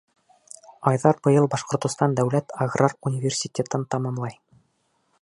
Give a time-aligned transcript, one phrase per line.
[0.91, 4.39] Айҙар быйыл Башҡортостан дәүләт аграр университетын тамамлай.